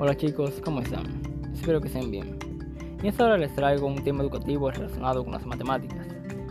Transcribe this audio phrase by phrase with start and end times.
[0.00, 1.02] Hola chicos, ¿cómo están?
[1.52, 2.38] Espero que estén bien.
[3.00, 6.06] En esta hora les traigo un tema educativo relacionado con las matemáticas,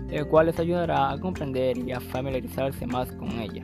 [0.10, 3.64] el cual les ayudará a comprender y a familiarizarse más con ella.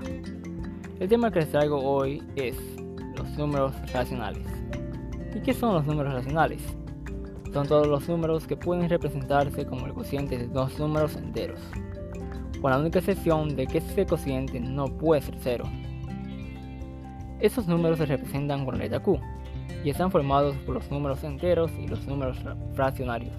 [1.02, 2.56] El tema que les traigo hoy es
[3.18, 4.48] los números racionales.
[5.36, 6.62] ¿Y qué son los números racionales?
[7.52, 11.60] Son todos los números que pueden representarse como el cociente de dos números enteros,
[12.62, 15.66] con la única excepción de que ese cociente no puede ser cero.
[17.42, 19.20] Estos números se representan con la letra Q
[19.84, 22.38] y están formados por los números enteros y los números
[22.74, 23.36] fraccionarios.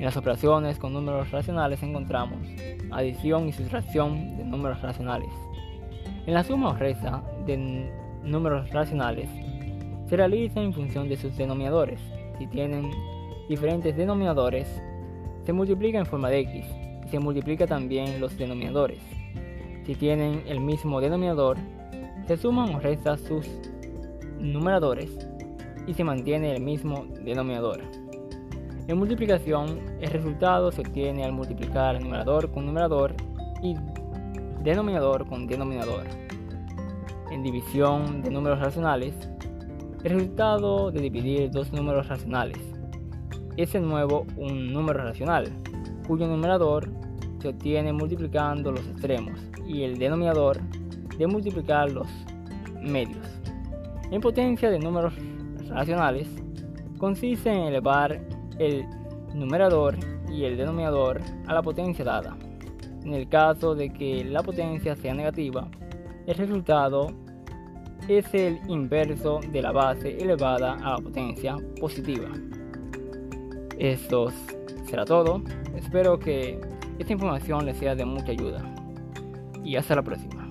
[0.00, 2.38] En las operaciones con números racionales encontramos
[2.90, 5.28] adición y sustracción de números racionales.
[6.26, 7.90] En la suma o resta de
[8.24, 9.28] números racionales
[10.08, 12.00] se realiza en función de sus denominadores.
[12.38, 12.90] Si tienen
[13.48, 14.82] diferentes denominadores,
[15.44, 16.64] se multiplica en forma de x
[17.06, 19.02] y se multiplica también los denominadores.
[19.84, 21.58] Si tienen el mismo denominador,
[22.26, 23.46] se suman o restan sus
[24.40, 25.10] numeradores
[25.86, 27.80] y se mantiene el mismo denominador.
[28.88, 33.14] En multiplicación, el resultado se obtiene al multiplicar numerador con numerador
[33.62, 33.76] y
[34.64, 36.04] denominador con denominador.
[37.30, 39.14] En división de números racionales,
[40.02, 42.58] el resultado de dividir dos números racionales
[43.56, 45.48] es de nuevo un número racional,
[46.08, 46.88] cuyo numerador
[47.40, 50.60] se obtiene multiplicando los extremos y el denominador
[51.16, 52.08] de multiplicar los
[52.80, 53.39] medios.
[54.10, 55.14] En potencia de números
[55.68, 56.28] racionales
[56.98, 58.20] consiste en elevar
[58.58, 58.84] el
[59.34, 59.96] numerador
[60.28, 62.36] y el denominador a la potencia dada.
[63.04, 65.68] En el caso de que la potencia sea negativa,
[66.26, 67.12] el resultado
[68.08, 72.28] es el inverso de la base elevada a la potencia positiva.
[73.78, 74.32] Esto
[74.86, 75.42] será todo.
[75.76, 76.60] Espero que
[76.98, 78.62] esta información les sea de mucha ayuda.
[79.64, 80.48] Y hasta la próxima.